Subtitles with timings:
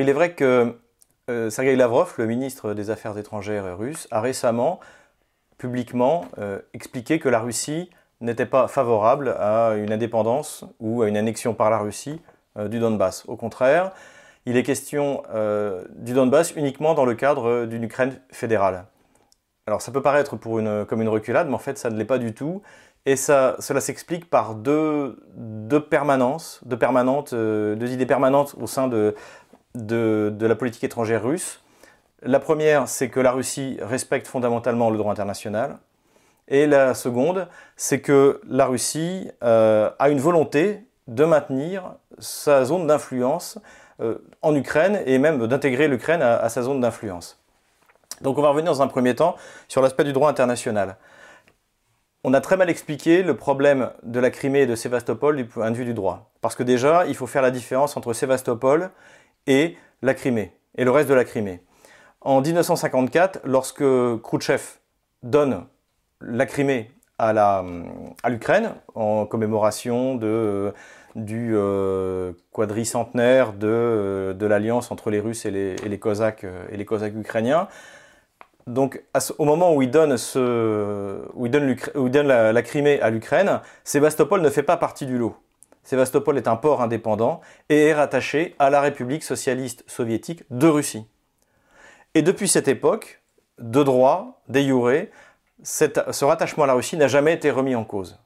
[0.00, 0.76] Il est vrai que
[1.28, 4.80] euh, Sergei Lavrov, le ministre des Affaires étrangères russe, a récemment
[5.58, 7.90] publiquement euh, expliqué que la Russie
[8.22, 12.18] n'était pas favorable à une indépendance ou à une annexion par la Russie
[12.56, 13.24] euh, du Donbass.
[13.28, 13.92] Au contraire,
[14.46, 15.22] il est question
[15.96, 18.86] du Donbass uniquement dans le cadre d'une Ukraine fédérale.
[19.66, 22.32] Alors ça peut paraître comme une reculade, mais en fait ça ne l'est pas du
[22.32, 22.62] tout.
[23.04, 29.14] Et cela s'explique par deux, deux, permanences, deux, permanentes, deux idées permanentes au sein de,
[29.74, 31.60] de, la politique étrangère russe.
[32.22, 35.78] La première, c'est que la Russie respecte fondamentalement le droit international.
[36.48, 42.86] Et la seconde, c'est que la Russie euh, a une volonté de maintenir sa zone
[42.86, 43.58] d'influence
[44.00, 47.38] euh, en Ukraine et même d'intégrer l'Ukraine à, sa zone d'influence.
[48.20, 49.36] Donc on va revenir dans un premier temps
[49.68, 50.96] sur l'aspect du droit international.
[52.22, 55.70] On a très mal expliqué le problème de la Crimée et de Sébastopol du point
[55.70, 56.30] de vue du droit.
[56.40, 58.90] Parce que déjà, il faut faire la différence entre Sébastopol
[59.46, 61.62] et la Crimée, et le reste de la Crimée.
[62.20, 63.84] En 1954, lorsque
[64.22, 64.62] Khrouchtchev
[65.22, 65.64] donne
[66.20, 67.64] la Crimée à
[68.28, 70.72] l'Ukraine, en commémoration de,
[71.14, 77.14] du euh, quadricentenaire de, de l'alliance entre les Russes et les, Cosaques, et les Cosaques
[77.14, 77.68] ukrainiens,
[78.66, 79.02] donc,
[79.38, 80.16] au moment où il donne,
[82.24, 85.34] la, Crimée à l'Ukraine, Sébastopol ne fait pas partie du lot.
[85.82, 91.06] Sébastopol est un port indépendant et est rattaché à la République socialiste soviétique de Russie.
[92.14, 93.22] Et depuis cette époque,
[93.58, 95.06] de droit, des jure,
[95.62, 98.18] ce rattachement à la Russie n'a jamais été remis en cause.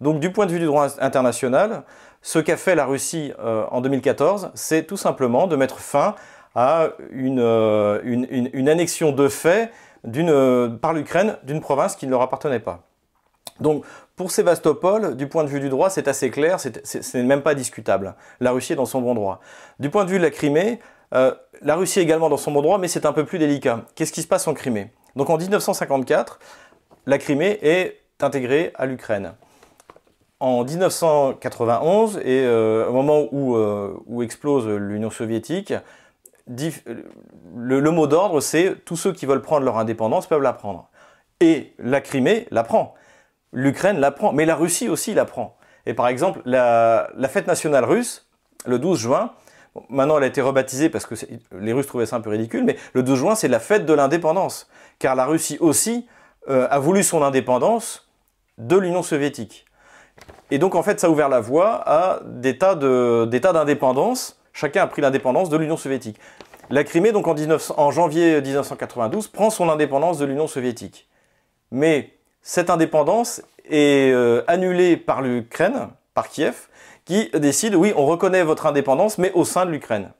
[0.00, 1.84] Donc du point de vue du droit international,
[2.22, 6.14] ce qu'a fait la Russie euh, en 2014, c'est tout simplement de mettre fin
[6.54, 9.70] à une, euh, une annexion de fait
[10.80, 12.82] par l'Ukraine d'une province qui ne leur appartenait pas.
[13.60, 13.84] Donc
[14.16, 18.14] pour Sébastopol, du point de vue du droit, c'est assez clair, c'est même pas discutable.
[18.40, 19.40] La Russie est dans son bon droit.
[19.78, 20.80] Du point de vue de la Crimée,
[21.14, 23.84] euh, la Russie est également dans son bon droit, mais c'est un peu plus délicat.
[23.94, 24.90] Qu'est-ce qui se passe en Crimée?
[25.16, 26.38] Donc en 1954,
[27.06, 29.34] la Crimée est intégrée à l'Ukraine.
[30.40, 35.72] En 1991, et euh, au moment euh, où, explose l'Union soviétique,
[36.46, 40.88] le mot d'ordre, c'est tous ceux qui veulent prendre leur indépendance peuvent la prendre.
[41.40, 42.94] Et la Crimée la prend
[43.52, 45.56] l'Ukraine la prend, mais la Russie aussi la prend.
[45.86, 48.28] Et par exemple, la, fête nationale russe,
[48.66, 49.32] le 12 juin,
[49.88, 51.14] maintenant elle a été rebaptisée parce que
[51.58, 53.92] les Russes trouvaient ça un peu ridicule, mais le 12 juin c'est la fête de
[53.92, 54.68] l'indépendance,
[54.98, 56.06] car la Russie aussi
[56.48, 58.08] euh, a voulu son indépendance
[58.58, 59.64] de l'Union soviétique.
[60.50, 64.86] Et donc en fait ça a ouvert la voie à des tas d'indépendance, chacun a
[64.86, 66.18] pris l'indépendance de l'Union soviétique.
[66.68, 67.36] La Crimée, donc en,
[67.76, 71.08] en janvier 1992, prend son indépendance de l'Union soviétique.
[71.70, 72.15] Mais
[72.46, 76.68] cette indépendance est euh, annulée par l'Ukraine, par Kiev,
[77.04, 80.12] qui décide, oui, on reconnaît votre indépendance, mais au sein de l'Ukraine.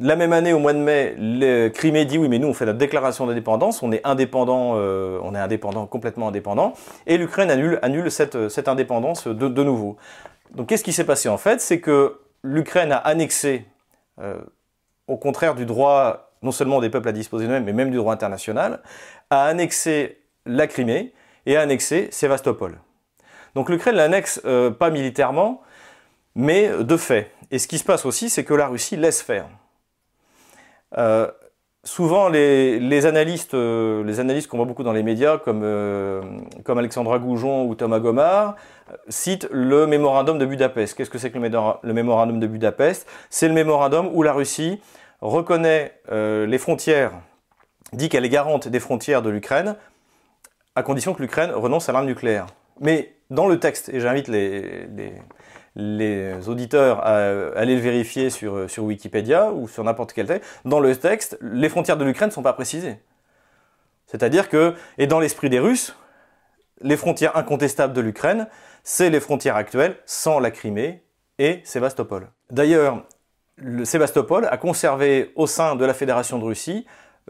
[0.00, 2.64] La même année, au mois de mai, le Crimée dit oui, mais nous on fait
[2.64, 6.74] la déclaration d'indépendance, on est indépendant, euh, on est indépendant, complètement indépendant,
[7.08, 9.96] et l'Ukraine annule, annule cette, indépendance de, nouveau.
[10.54, 11.60] Donc qu'est-ce qui s'est passé en fait?
[11.60, 13.64] C'est que l'Ukraine a annexé,
[14.20, 14.38] euh,
[15.08, 18.12] au contraire du droit non seulement des peuples à disposer d'eux-mêmes, mais même du droit
[18.12, 18.80] international,
[19.30, 21.12] a annexé la Crimée
[21.46, 22.78] et a annexé Sébastopol.
[23.56, 25.62] Donc l'Ukraine l'annexe euh, pas militairement,
[26.34, 27.30] mais de fait.
[27.50, 29.46] Et ce qui se passe aussi, c'est que la Russie laisse faire.
[30.98, 31.30] Euh,
[31.82, 35.64] souvent, les, analystes, euh, les analystes qu'on voit beaucoup dans les médias, comme,
[36.64, 38.56] comme Alexandra Goujon ou Thomas Gomard,
[39.08, 40.94] citent le mémorandum de Budapest.
[40.94, 43.08] Qu'est-ce que c'est que le mémorandum de Budapest?
[43.30, 44.82] C'est le mémorandum où la Russie
[45.22, 47.12] reconnaît les frontières,
[47.94, 49.76] dit qu'elle est garante des frontières de l'Ukraine,
[50.76, 52.46] à condition que l'Ukraine renonce à l'arme nucléaire.
[52.80, 54.88] Mais dans le texte, et j'invite les,
[56.46, 57.16] auditeurs à
[57.56, 61.96] aller le vérifier sur, Wikipédia ou sur n'importe quel texte, dans le texte, les frontières
[61.96, 62.98] de l'Ukraine ne sont pas précisées.
[64.06, 65.96] C'est-à-dire que, et dans l'esprit des Russes,
[66.82, 68.46] les frontières incontestables de l'Ukraine,
[68.84, 71.02] c'est les frontières actuelles sans la Crimée
[71.38, 72.28] et Sébastopol.
[72.50, 73.04] D'ailleurs,
[73.84, 76.86] Sébastopol a conservé au sein de la Fédération de Russie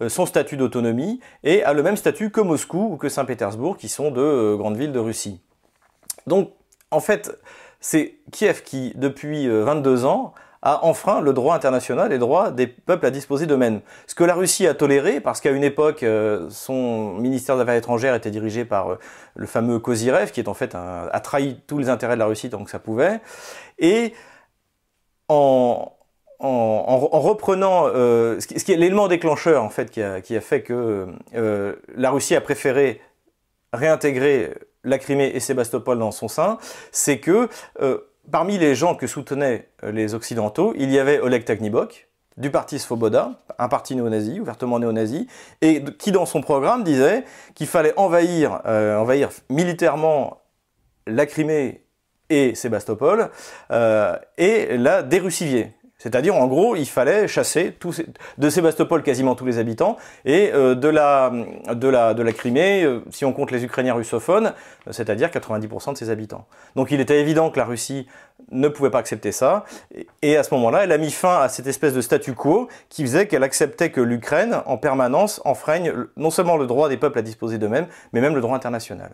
[0.09, 4.11] son statut d'autonomie et a le même statut que Moscou ou que Saint-Pétersbourg, qui sont
[4.11, 5.41] de euh, grandes villes de Russie.
[6.27, 6.53] Donc,
[6.91, 7.39] en fait,
[7.81, 12.51] c'est Kiev qui, depuis 22 euh, ans, a enfreint le droit international et le droit
[12.51, 13.81] des peuples à disposer d'eux-mêmes.
[14.07, 16.05] Ce que la Russie a toléré, parce qu'à une époque,
[16.49, 18.97] son ministère des Affaires étrangères était dirigé par
[19.37, 22.51] le fameux Kozirev, qui est en fait a trahi tous les intérêts de la Russie
[22.51, 23.21] tant que ça pouvait,
[23.79, 24.13] et
[25.29, 25.96] en,
[26.39, 31.75] en, reprenant euh, ce qui est l'élément déclencheur en fait qui a, fait que euh,
[31.95, 33.01] la Russie a préféré
[33.73, 34.55] réintégrer
[34.85, 36.59] la Crimée et Sébastopol dans son sein,
[36.93, 37.49] c'est que
[37.83, 37.99] euh,
[38.31, 43.43] parmi les gens que soutenaient les Occidentaux, il y avait Oleg Taknibok, du parti Svoboda,
[43.59, 45.27] un parti néo-nazi, ouvertement néo-nazi,
[45.63, 47.25] et qui dans son programme disait
[47.55, 50.43] qu'il fallait envahir, envahir militairement
[51.07, 51.83] la Crimée
[52.29, 53.31] et Sébastopol,
[53.71, 55.73] et la dérussivier.
[55.99, 57.75] C'est-à-dire, en gros, il fallait chasser
[58.37, 59.97] de Sébastopol quasiment tous les habitants
[60.27, 61.33] et euh, de, la,
[61.73, 64.53] de, la, de la Crimée, euh, si on compte les Ukrainiens russophones,
[64.91, 66.47] c'est-à-dire 90% de ses habitants.
[66.75, 68.07] Donc il était évident que la Russie
[68.51, 69.65] ne pouvait pas accepter ça.
[70.21, 73.03] Et à ce moment-là, elle a mis fin à cette espèce de statu quo qui
[73.03, 77.23] faisait qu'elle acceptait que l'Ukraine, en permanence, enfreigne non seulement le droit des peuples à
[77.23, 79.13] disposer d'eux-mêmes, mais même le droit international.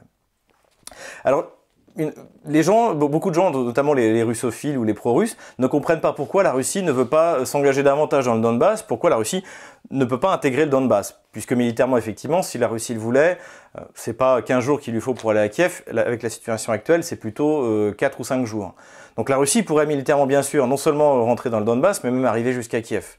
[1.24, 1.52] Alors,
[1.96, 6.42] les gens, beaucoup de gens, notamment les, russophiles ou les pro-russes, ne comprennent pas pourquoi
[6.42, 9.44] la Russie ne veut pas s'engager davantage dans le Donbass, pourquoi la Russie
[9.90, 11.20] ne peut pas intégrer le Donbass.
[11.32, 13.38] Puisque militairement, effectivement, si la Russie le voulait,
[13.78, 16.72] euh, c'est pas 15 jours qu'il lui faut pour aller à Kiev, avec la situation
[16.72, 18.74] actuelle, c'est plutôt 4 euh, ou 5 jours.
[19.16, 22.24] Donc la Russie pourrait militairement, bien sûr, non seulement rentrer dans le Donbass, mais même
[22.24, 23.16] arriver jusqu'à Kiev.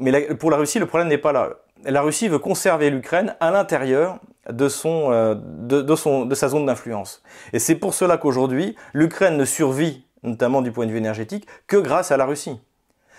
[0.00, 1.50] Mais pour la Russie, le problème n'est pas là.
[1.84, 4.18] La Russie veut conserver l'Ukraine à l'intérieur
[4.48, 7.22] euh, de sa zone d'influence.
[7.52, 11.76] Et c'est pour cela qu'aujourd'hui, l'Ukraine ne survit, notamment du point de vue énergétique, que
[11.76, 12.60] grâce à la Russie.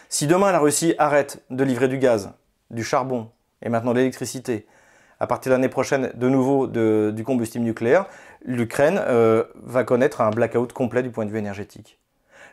[0.09, 2.31] Si demain la Russie arrête de livrer du gaz,
[2.71, 3.29] du charbon
[3.61, 4.65] et maintenant de l'électricité,
[5.19, 8.05] à partir de l'année prochaine de nouveau du combustible nucléaire,
[8.45, 11.99] l'Ukraine euh, va connaître un blackout complet du point de vue énergétique.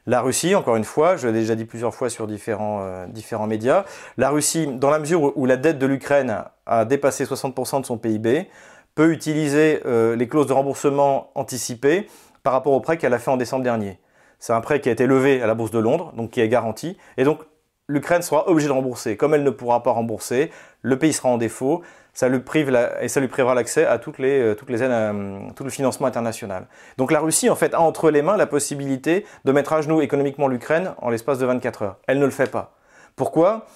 [0.07, 3.47] La Russie, encore une fois, je l'ai déjà dit plusieurs fois sur différents, euh, différents
[3.47, 3.85] médias,
[4.19, 7.97] la Russie, dans la mesure où la dette de l'Ukraine a dépassé 60% de son
[7.97, 8.51] PIB,
[8.95, 12.07] peut utiliser euh, les clauses de remboursement anticipées
[12.43, 13.99] par rapport au prêt qu'elle a fait en décembre dernier.
[14.39, 16.49] C'est un prêt qui a été levé à la Bourse de Londres, donc qui est
[16.51, 17.41] garanti, et donc
[17.89, 19.17] l'Ukraine sera obligée de rembourser.
[19.17, 20.51] Comme elle ne pourra pas rembourser,
[20.83, 21.83] le pays sera en défaut,
[22.13, 26.67] ça et ça lui privera l'accès à toutes les, euh, euh, tout le financement international.
[26.97, 30.01] Donc la Russie, en fait, a entre les mains la possibilité de mettre à genoux
[30.01, 31.97] économiquement l'Ukraine en l'espace de 24 heures.
[32.07, 32.77] Elle ne le fait pas.
[33.17, 33.67] Pourquoi?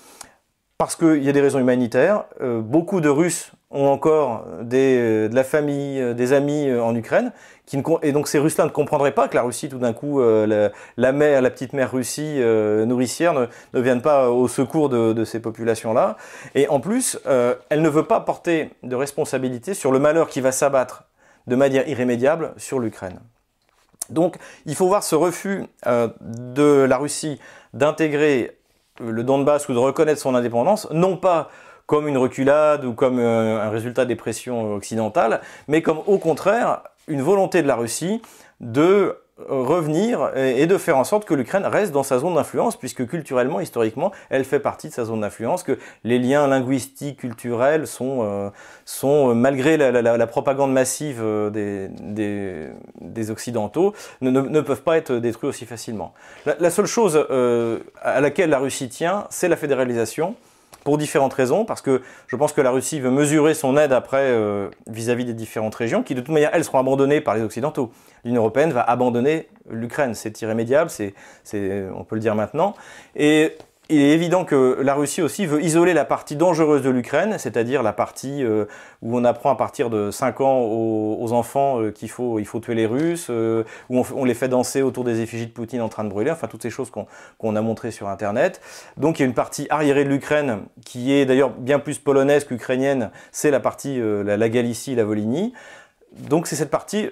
[0.79, 2.25] Parce qu'il y a des raisons humanitaires.
[2.41, 7.33] Euh, beaucoup de Russes ont encore des, de la famille, des amis en Ukraine,
[8.03, 11.43] et donc ces Russes-là ne comprendraient pas que la Russie, tout d'un coup, la, mère,
[11.43, 12.41] la petite mère Russie
[12.87, 16.17] nourricière ne, ne, vienne pas au secours de, ces populations-là.
[16.55, 20.51] Et en plus, elle ne veut pas porter de responsabilité sur le malheur qui va
[20.51, 21.05] s'abattre
[21.47, 23.21] de manière irrémédiable sur l'Ukraine.
[24.11, 24.37] Donc
[24.67, 27.41] il faut voir ce refus euh, de la Russie
[27.75, 28.57] d'intégrer
[29.01, 31.51] le Donbass ou de reconnaître son indépendance, non pas
[31.89, 36.83] comme une reculade ou comme euh, un résultat des pressions occidentales, mais comme au contraire
[37.09, 38.21] une volonté de la Russie
[38.61, 43.07] de revenir et de faire en sorte que l'Ukraine reste dans sa zone d'influence, puisque
[43.07, 48.19] culturellement, historiquement, elle fait partie de sa zone d'influence, que les liens linguistiques, culturels sont,
[48.23, 48.51] euh,
[48.85, 52.69] sont malgré la, propagande massive euh, des,
[53.01, 56.13] des, Occidentaux, ne, ne, peuvent pas être détruits aussi facilement.
[56.45, 60.35] La, seule chose euh, à laquelle la Russie tient, c'est la fédéralisation
[60.85, 64.23] pour différentes raisons, parce que je pense que la Russie veut mesurer son aide après
[64.23, 67.91] euh, vis-à-vis des différentes régions, qui de toute manière, elles seront abandonnées par les Occidentaux.
[68.25, 71.15] L'Union européenne va abandonner l'Ukraine, c'est irrémédiable, c'est,
[71.95, 72.75] on peut le dire maintenant.
[73.17, 73.57] Et
[73.91, 77.83] il est évident que la Russie aussi veut isoler la partie dangereuse de l'Ukraine, c'est-à-dire
[77.83, 78.67] la partie euh,
[79.01, 82.61] où on apprend à partir de 5 ans aux, enfants euh, qu'il faut, il faut
[82.61, 85.89] tuer les Russes, euh, où on, les fait danser autour des effigies de Poutine en
[85.89, 88.61] train de brûler, enfin toutes ces choses qu'on a montrées sur Internet.
[88.99, 92.45] Donc il y a une partie arriérée de l'Ukraine qui est d'ailleurs bien plus polonaise
[92.45, 95.55] qu'ukrainienne, c'est la partie, la, la, Galicie, la Volhynie.
[96.13, 97.09] Donc c'est cette partie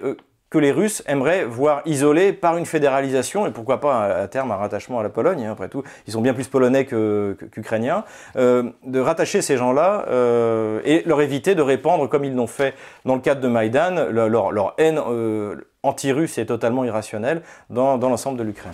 [0.49, 4.55] que les Russes aimeraient voir isolés par une fédéralisation, et pourquoi pas à terme un
[4.55, 8.05] rattachement à la Pologne, hein, après tout, ils sont bien plus polonais qu'ukrainiens,
[8.37, 12.75] euh, de rattacher ces gens-là euh, et leur éviter de répandre, comme ils l'ont fait
[13.05, 18.43] dans le cadre de Maïdan, leur, haine euh, anti-russe et totalement irrationnelle dans l'ensemble de
[18.43, 18.73] l'Ukraine.